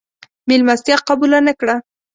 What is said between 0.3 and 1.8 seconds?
مېلمستیا قبوله نه کړه.